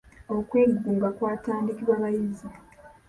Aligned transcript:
Okwegugunga 0.37 1.07
kwatandikibwa 1.17 1.93
bayizi. 2.01 2.47